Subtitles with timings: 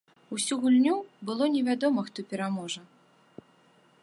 [0.35, 0.95] Усю гульню
[1.31, 2.81] было невядома, хто пераможа.